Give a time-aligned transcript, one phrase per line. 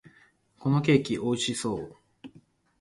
[0.57, 1.95] このケーキ、美味しそう！